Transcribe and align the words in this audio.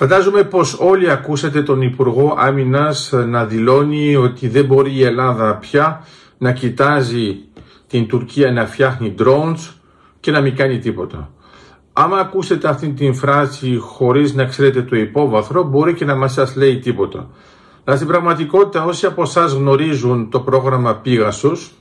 Φαντάζομαι 0.00 0.44
πως 0.44 0.78
όλοι 0.78 1.10
ακούσατε 1.10 1.62
τον 1.62 1.82
Υπουργό 1.82 2.34
Άμυνας 2.38 3.12
να 3.26 3.44
δηλώνει 3.44 4.16
ότι 4.16 4.48
δεν 4.48 4.64
μπορεί 4.64 4.92
η 4.92 5.04
Ελλάδα 5.04 5.56
πια 5.56 6.04
να 6.38 6.52
κοιτάζει 6.52 7.38
την 7.86 8.06
Τουρκία 8.06 8.52
να 8.52 8.66
φτιάχνει 8.66 9.14
drones 9.18 9.72
και 10.20 10.30
να 10.30 10.40
μην 10.40 10.56
κάνει 10.56 10.78
τίποτα. 10.78 11.30
Άμα 11.92 12.16
ακούσετε 12.16 12.68
αυτή 12.68 12.88
την 12.88 13.14
φράση 13.14 13.76
χωρίς 13.76 14.34
να 14.34 14.44
ξέρετε 14.44 14.82
το 14.82 14.96
υπόβαθρο 14.96 15.62
μπορεί 15.62 15.94
και 15.94 16.04
να 16.04 16.14
μας 16.14 16.32
σας 16.32 16.56
λέει 16.56 16.78
τίποτα. 16.78 17.30
Αλλά 17.84 17.96
στην 17.96 18.08
πραγματικότητα 18.08 18.84
όσοι 18.84 19.06
από 19.06 19.22
εσάς 19.22 19.52
γνωρίζουν 19.52 20.30
το 20.30 20.40
πρόγραμμα 20.40 20.94
Πίγασος 20.94 21.72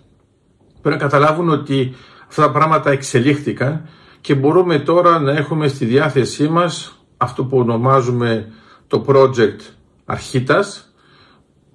πρέπει 0.82 0.98
να 0.98 1.02
καταλάβουν 1.02 1.50
ότι 1.50 1.96
αυτά 2.28 2.42
τα 2.42 2.52
πράγματα 2.52 2.92
εξελίχθηκαν 2.92 3.90
και 4.22 4.36
μπορούμε 4.36 4.80
τώρα 4.80 5.20
να 5.20 5.32
έχουμε 5.32 5.68
στη 5.68 5.86
διάθεσή 5.86 6.48
μας 6.48 6.99
αυτό 7.22 7.44
που 7.44 7.58
ονομάζουμε 7.58 8.52
το 8.88 9.06
project 9.08 9.60
Αρχίτας, 10.06 10.94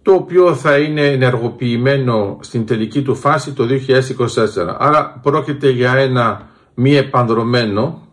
το 0.02 0.12
οποίο 0.12 0.54
θα 0.54 0.78
είναι 0.78 1.06
ενεργοποιημένο 1.06 2.38
στην 2.40 2.66
τελική 2.66 3.02
του 3.02 3.14
φάση 3.14 3.52
το 3.52 3.64
2024. 3.64 4.76
Άρα 4.78 5.20
πρόκειται 5.22 5.70
για 5.70 5.96
ένα 5.96 6.48
μη 6.74 6.96
επανδρομένο 6.96 8.06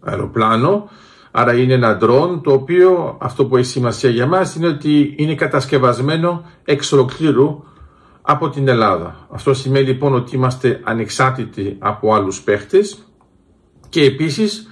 αεροπλάνο, 0.00 0.88
άρα 1.30 1.52
είναι 1.58 1.74
ένα 1.74 1.98
drone 2.02 2.40
το 2.42 2.52
οποίο 2.52 3.16
αυτό 3.20 3.46
που 3.46 3.56
έχει 3.56 3.66
σημασία 3.66 4.10
για 4.10 4.26
μας 4.26 4.54
είναι 4.54 4.66
ότι 4.66 5.14
είναι 5.16 5.34
κατασκευασμένο 5.34 6.44
εξ 6.64 6.92
ολοκλήρου 6.92 7.62
από 8.22 8.48
την 8.48 8.68
Ελλάδα. 8.68 9.26
Αυτό 9.30 9.54
σημαίνει 9.54 9.86
λοιπόν 9.86 10.14
ότι 10.14 10.36
είμαστε 10.36 10.80
ανεξάρτητοι 10.84 11.76
από 11.78 12.14
άλλους 12.14 12.42
παίχτες 12.42 12.98
και 13.88 14.02
επίσης 14.02 14.68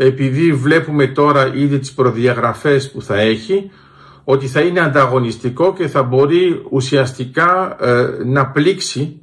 επειδή 0.00 0.52
βλέπουμε 0.52 1.06
τώρα 1.06 1.54
ήδη 1.54 1.78
τις 1.78 1.92
προδιαγραφές 1.92 2.90
που 2.90 3.02
θα 3.02 3.20
έχει, 3.20 3.70
ότι 4.24 4.46
θα 4.46 4.60
είναι 4.60 4.80
ανταγωνιστικό 4.80 5.72
και 5.72 5.88
θα 5.88 6.02
μπορεί 6.02 6.62
ουσιαστικά 6.70 7.76
ε, 7.80 8.24
να 8.24 8.46
πλήξει 8.46 9.20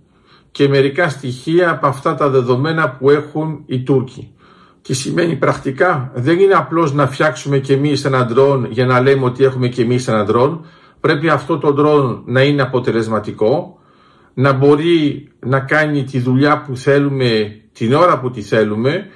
και 0.52 0.68
μερικά 0.68 1.10
στοιχεία 1.10 1.70
από 1.70 1.88
αυτά 1.88 2.16
τα 2.16 2.30
δεδομένα 2.30 2.90
που 2.90 3.10
έχουν 3.10 3.64
οι 3.66 3.80
Τούρκοι. 3.80 4.34
Τι 4.82 4.94
σημαίνει 4.94 5.36
πρακτικά, 5.36 6.12
δεν 6.14 6.40
είναι 6.40 6.54
απλώς 6.54 6.94
να 6.94 7.08
φτιάξουμε 7.08 7.58
και 7.58 7.74
εμείς 7.74 8.06
ένα 8.06 8.26
ντρόν 8.26 8.68
για 8.72 8.86
να 8.86 9.02
λέμε 9.02 9.26
ότι 9.26 9.44
έχουμε 9.44 9.68
και 9.68 9.82
εμείς 9.82 10.08
ένα 10.08 10.24
ντρόν. 10.24 10.66
Πρέπει 11.00 11.30
αυτό 11.30 11.58
το 11.58 11.74
ντρόν 11.74 12.24
να 12.26 12.42
είναι 12.42 12.62
αποτελεσματικό, 12.62 13.80
να 14.34 14.52
μπορεί 14.52 15.28
να 15.40 15.60
κάνει 15.60 16.04
τη 16.04 16.20
δουλειά 16.20 16.62
που 16.62 16.76
θέλουμε 16.76 17.62
την 17.74 17.94
ώρα 17.94 18.20
που 18.20 18.32
τη 18.32 18.42
θέλουμε 18.42 19.08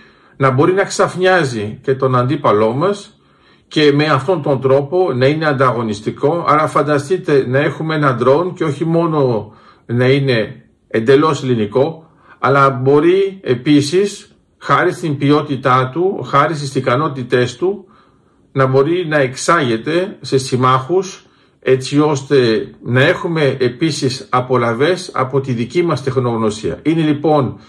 να 0.42 0.50
μπορεί 0.52 0.74
να 0.74 0.84
ξαφνιάζει 0.84 1.80
και 1.82 1.96
τον 1.96 2.16
αντίπαλό 2.16 2.72
μας 2.74 3.20
και 3.68 3.92
με 3.94 4.06
αυτόν 4.06 4.42
τον 4.42 4.62
τρόπο 4.62 5.14
να 5.14 5.26
είναι 5.28 5.46
ανταγωνιστικό. 5.46 6.46
Άρα 6.48 6.68
φανταστείτε 6.68 7.46
να 7.48 7.60
έχουμε 7.60 7.96
ένα 7.96 8.18
drone 8.22 8.52
και 8.54 8.64
όχι 8.64 8.86
μόνο 8.86 9.52
να 9.86 10.10
είναι 10.10 10.66
εντελώς 10.88 11.44
ελληνικό, 11.44 12.10
αλλά 12.40 12.70
μπορεί 12.70 13.40
επίσης, 13.44 14.36
χάρη 14.58 14.92
στην 14.92 15.18
ποιότητά 15.18 15.90
του, 15.94 16.24
χάρη 16.24 16.56
στις 16.56 16.76
ικανότητές 16.76 17.56
του, 17.56 17.86
να 18.52 18.66
μπορεί 18.66 19.06
να 19.08 19.18
εξάγεται 19.18 20.18
σε 20.22 20.38
συμμάχους 20.38 21.26
έτσι 21.60 22.00
ώστε 22.00 22.70
να 22.84 23.02
έχουμε 23.02 23.58
επίσης 23.60 24.28
απολαβές 24.30 25.12
από 25.14 25.42
τη 25.42 25.52
δική 25.52 25.84
μας 25.84 26.04
τεχνογνωσία. 26.04 26.80
Είναι 26.84 27.02
λοιπόν 27.02 27.60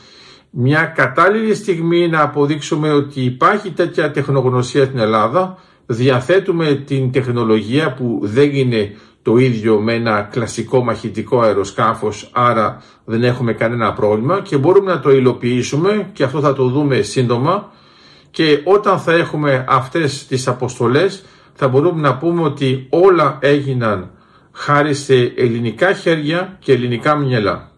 μια 0.51 0.85
κατάλληλη 0.85 1.55
στιγμή 1.55 2.09
να 2.09 2.23
αποδείξουμε 2.23 2.93
ότι 2.93 3.21
υπάρχει 3.21 3.71
τέτοια 3.71 4.11
τεχνογνωσία 4.11 4.85
στην 4.85 4.99
Ελλάδα, 4.99 5.59
διαθέτουμε 5.87 6.75
την 6.75 7.13
τεχνολογία 7.13 7.95
που 7.95 8.21
δεν 8.23 8.55
είναι 8.55 8.97
το 9.23 9.37
ίδιο 9.37 9.81
με 9.81 9.95
ένα 9.95 10.23
κλασικό 10.23 10.85
μαχητικό 10.85 11.41
αεροσκάφος, 11.41 12.31
άρα 12.33 12.83
δεν 13.05 13.25
έχουμε 13.25 13.53
κανένα 13.53 13.93
πρόβλημα 13.93 14.41
και 14.41 14.57
μπορούμε 14.57 14.93
να 14.93 15.01
το 15.01 15.11
υλοποιήσουμε 15.11 16.11
και 16.13 16.25
αυτό 16.25 16.41
θα 16.41 16.53
το 16.53 16.69
δούμε 16.69 17.01
σύντομα 17.03 17.73
και 18.31 18.61
όταν 18.65 18.99
θα 18.99 19.13
έχουμε 19.13 19.65
αυτές 19.69 20.27
τις 20.27 20.49
αποστολές 20.49 21.25
θα 21.55 21.69
μπορούμε 21.69 22.01
να 22.01 22.17
πούμε 22.17 22.43
ότι 22.43 22.87
όλα 22.91 23.39
έγιναν 23.41 24.11
χάρη 24.53 24.95
σε 24.95 25.15
ελληνικά 25.15 25.93
χέρια 25.93 26.57
και 26.61 26.73
ελληνικά 26.73 27.17
μυαλά. 27.17 27.70